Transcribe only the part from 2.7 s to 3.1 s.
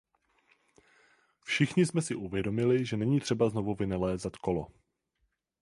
že